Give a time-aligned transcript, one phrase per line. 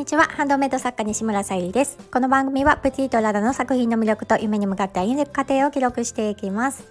[0.00, 0.24] にちは。
[0.24, 1.98] ハンドメイド作家西村さゆりです。
[2.10, 6.86] この番組はプティとララの作品の魅力と夢に向かって歩んでいく過程を記録していきます。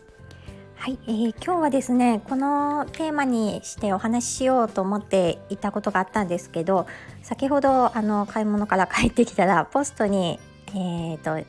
[0.75, 6.85] はい、えー、今日はですねこのテーマにしてお話ししようと思っていたことがあったんですけど
[7.23, 11.43] 先ほどあの買い物から帰ってきたらポストにえーと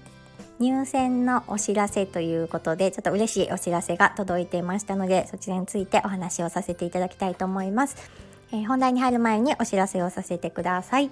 [0.61, 8.11] 入選のお知らせということでちょっと嬉しいお知らせが届いていましたのでそちらについてお話をさせていただきたいと思います、
[8.51, 11.11] えー、本題に入る前にお知らせをさせてください、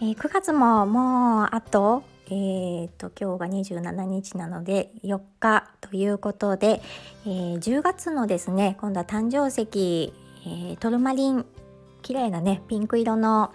[0.00, 6.82] えー、9月ももうあとえーと、今日が27日なので4日ということで、
[7.24, 10.12] えー、10月のですね今度は誕生石、
[10.44, 11.46] えー、トルマリン
[12.02, 13.52] 綺麗なねピンク色の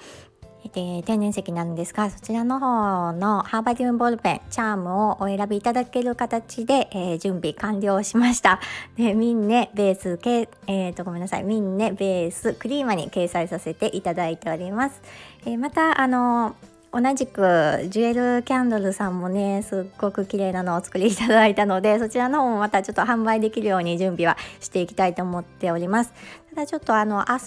[0.73, 8.59] で天然石なんですがそちらの方のハーバリウムボールペンチャームをお選びいただける形で、えー、準備完了しました。
[8.97, 11.43] でミンネベースけえー、とごめんなさい。
[11.43, 15.01] ミンネベースクリーマに掲載させていただいております、
[15.45, 16.55] えー、またあの
[16.93, 17.41] 同じく
[17.89, 26.13] ジュエルキャンドルさんもねすっごく綺麗なのをお作りいただいたのでそちらの方もまたちょっと販売できるように準備はしていきたいと思っております。
[26.51, 27.37] ただちょっとあの明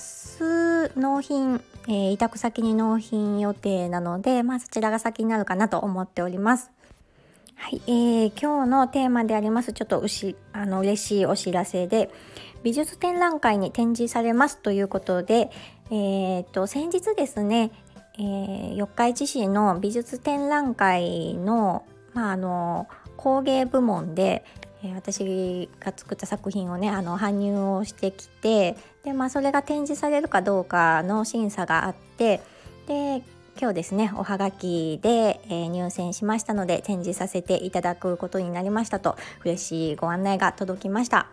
[0.96, 6.72] 日納品、えー、委託先に納品予定なのでまあそちらが先になるかなと思っております。
[7.54, 12.10] はい、えー、今日のテーマでありますちょっとうしあの嬉しいお知らせで
[12.64, 15.50] 美術展覧会に展示されますということで、
[15.90, 17.70] えーと先日ですね
[18.18, 24.44] えー、四日市市の美術展覧会の,、まあ、あの工芸部門で、
[24.82, 32.40] えー、私が作った作品をねあの搬入をしてきてで、まあ、それが展示されるかどうかの審査があって
[32.86, 33.22] で
[33.58, 41.28] 今日ですねおはがきで、えー、入選しましたので展示させていただくことになりましたと嬉しいご案内が届きました。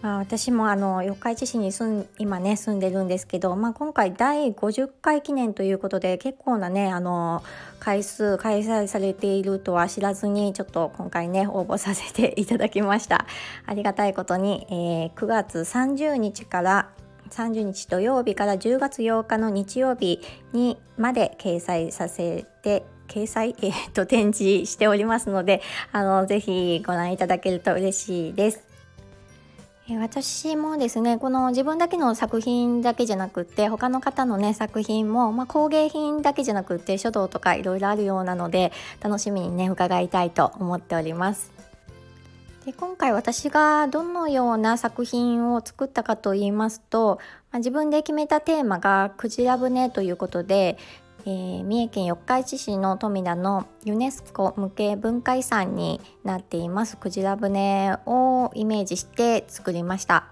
[0.00, 7.42] まあ、私もあの四日市市に住ん今ね住んでるんですけど、まあ、今回第50回記念ということで結構なねあの
[7.80, 13.26] 回数開催されているとは知らずにちょっと今回ね応募させていただきました
[13.66, 16.90] ありがたいことに、えー、9月30日から
[17.30, 20.20] 30日土曜日から10月8日の日曜日
[20.52, 25.60] にまで掲載させて掲載、 えー、と展示しておりますので
[25.92, 28.67] あのぜひご覧いただけると嬉しいです。
[29.96, 41.52] 私もですねこの自分だけの作品だけじゃなくって他の方のね作品も、まあ、工芸品だけじゃなくって書道とかいろいろあるようなので楽しみにね伺いたいと思っております。
[42.66, 47.18] で今回私がどのような作品を作ったかと言いますと、
[47.50, 50.76] まあ、自分で決めたテーマが「クジラ船」ということで
[51.26, 60.28] えー、三重県四日市市の富田のユネスコ無形文化遺産になっていますクジラ船をイメージして作りました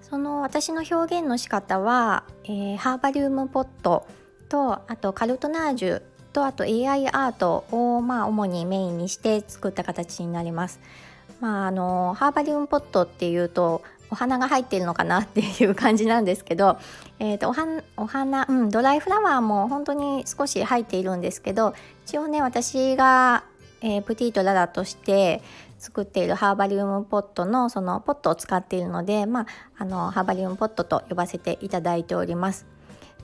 [0.00, 4.06] その私の表現の仕方は、えー、ハーバリウムポット
[4.48, 6.02] とあとカルトナージュ
[6.32, 10.80] とあと AI アートをまあ主にメインにして作った形になります。
[11.40, 16.78] まあ、あのハーバリウムポットっていうとお花が入っているのかなっていう感じなんですけど、
[17.18, 17.50] えーと、
[17.96, 21.74] お花、うん、ドライフラワーも本当に少し入っているんですけど
[22.06, 23.44] 一応ね私が、
[23.80, 25.42] えー、プティートララとして
[25.78, 29.46] 作っているハーバリウムポットのそのポットを使っているので、まあ、
[29.78, 32.66] あのハーバリウムポットと呼ばせていただいております。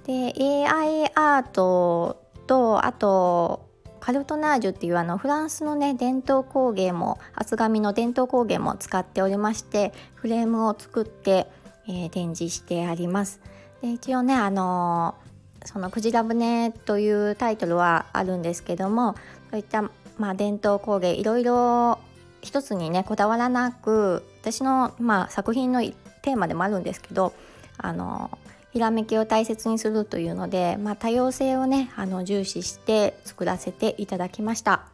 [0.06, 0.34] で
[0.66, 3.73] AI アートとあと
[4.04, 11.46] カルトナージュっていうあのフランスのね伝統工芸も厚紙の伝統工芸も使っておりましてフレームを作って、
[11.88, 13.40] えー、展示してあります。
[13.80, 19.14] で一応ねあのー、その「クジラ船」というタイトルはあるんですけども
[19.50, 19.80] そういった、
[20.18, 21.98] まあ、伝統工芸いろいろ
[22.42, 27.32] 一つにねこだわらなく私の、まあ、作品のテーマでもあるんですけど
[27.78, 28.30] あの
[28.74, 34.86] ひらめきを大切にするというので、まあ、多様性をねあの重視して作らせていただきました。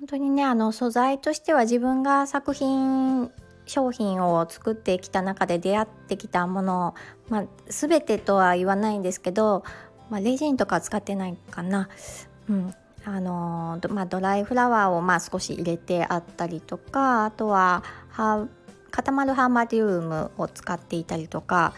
[0.00, 3.30] 本当にねあの素材としては自分が作品
[3.66, 6.94] 商品を作ってきた中で出会ってきたもの、
[7.28, 9.62] まあ、全てとは言わないんですけど、
[10.08, 11.90] まあ、レジンとか使ってないかな、
[12.48, 12.74] うん。
[13.04, 17.84] あのまあ、ドライフラワーをまあ少し入れてあったりとかあとは
[18.90, 21.74] 固まるハーマリウムを使っていたりとか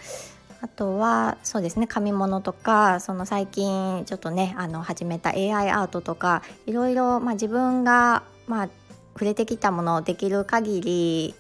[0.61, 8.69] あとはそうですね紙物とかその最近ちょっとねあの始めた AI アートとかいろいろ、まあ、自分が、まあ、
[9.15, 11.35] 触れてきたものをできる限り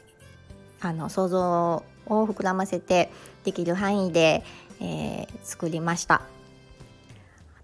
[0.80, 3.10] あの想像を膨らませて
[3.44, 4.44] できる範囲で、
[4.80, 6.14] えー、作りました。
[6.14, 6.22] あ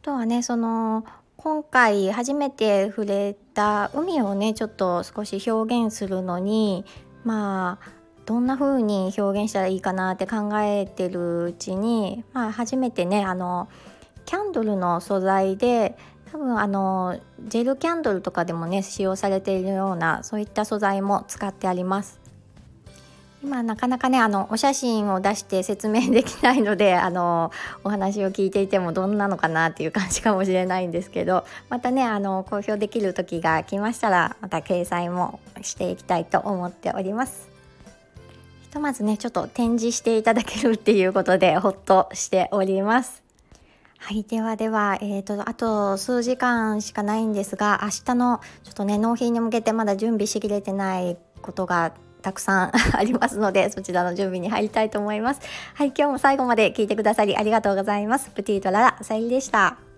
[0.03, 1.05] とはねその
[1.37, 6.85] 今回初めて触れた海をねちょっと少し表現するのに
[7.23, 13.69] まあどんな風に表現したらいいかなって考えてるうちに、まあ、初めてねあの
[14.25, 15.97] キャンドルの素材で
[16.32, 22.25] 多分あのジェルキャンドルとかでもね使用されているようなそういった素材も使ってあります。
[23.44, 27.53] 今なかなかねあのお写真を出して説明できないので あの
[27.85, 37.54] お話を聞いていてもどんなのかなっていう感じかもしれないんですけどまたねあの公表できる時が来ましたらまた掲載もしていきたいと思っております。
[38.75, 43.23] とまずねちょっと展示していただけるっていうことでほっとしております
[43.99, 55.41] はい、ではでは、えーと、あと数時間しかないんですが明日のちょっとね納品に向けてまだ準備しきれてないことがたくさんありますのでそちらの準備に入りたいと思います。
[55.73, 58.29] はい、今日も最後まで聞いてくださりありがとうございます。
[58.29, 59.94] プティートララさゆりでした。